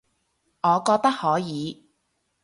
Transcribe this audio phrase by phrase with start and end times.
[0.63, 1.85] 我覺得可以